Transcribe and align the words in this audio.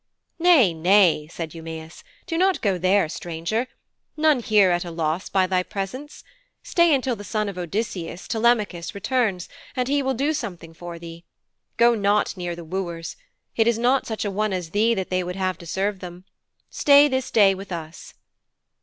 'Nay, 0.39 0.73
nay,' 0.73 1.27
said 1.31 1.51
Eumæus, 1.51 2.01
'do 2.25 2.35
not 2.35 2.61
go 2.63 2.79
there, 2.79 3.07
stranger. 3.07 3.67
None 4.17 4.39
here 4.39 4.69
are 4.69 4.71
at 4.71 4.83
a 4.83 4.89
loss 4.89 5.29
by 5.29 5.45
thy 5.45 5.61
presence. 5.61 6.23
Stay 6.63 6.91
until 6.95 7.15
the 7.15 7.23
son 7.23 7.47
of 7.47 7.55
Odysseus, 7.55 8.27
Telemachus, 8.27 8.95
returns, 8.95 9.47
and 9.75 9.87
he 9.87 10.01
will 10.01 10.15
do 10.15 10.33
something 10.33 10.73
for 10.73 10.97
thee. 10.97 11.23
Go 11.77 11.93
not 11.93 12.35
near 12.35 12.55
the 12.55 12.65
wooers. 12.65 13.15
It 13.55 13.67
is 13.67 13.77
not 13.77 14.07
such 14.07 14.25
a 14.25 14.31
one 14.31 14.53
as 14.53 14.71
thee 14.71 14.95
that 14.95 15.11
they 15.11 15.23
would 15.23 15.35
have 15.35 15.59
to 15.59 15.67
serve 15.67 15.99
them. 15.99 16.25
Stay 16.71 17.07
this 17.07 17.29
day 17.29 17.53
with 17.53 17.71
us.' 17.71 18.15